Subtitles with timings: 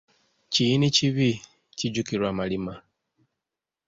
[0.51, 1.29] Kiyinikibi,
[1.77, 2.73] kijjukirwa malima.